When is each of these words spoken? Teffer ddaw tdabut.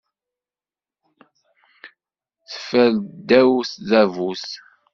Teffer 2.49 2.89
ddaw 3.13 3.51
tdabut. 3.69 4.47